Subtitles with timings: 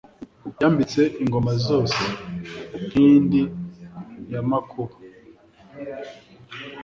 [0.59, 2.03] Yambitse ingoma zose
[2.85, 3.41] nkindi
[4.31, 4.93] ya Makuba,